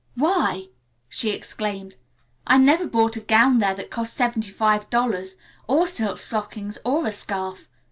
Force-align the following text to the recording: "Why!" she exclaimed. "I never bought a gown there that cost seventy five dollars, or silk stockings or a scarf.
"Why!" 0.15 0.69
she 1.07 1.29
exclaimed. 1.29 1.97
"I 2.47 2.57
never 2.57 2.87
bought 2.87 3.17
a 3.17 3.21
gown 3.21 3.59
there 3.59 3.75
that 3.75 3.91
cost 3.91 4.15
seventy 4.15 4.49
five 4.49 4.89
dollars, 4.89 5.35
or 5.67 5.85
silk 5.85 6.17
stockings 6.17 6.79
or 6.83 7.05
a 7.05 7.11
scarf. 7.11 7.69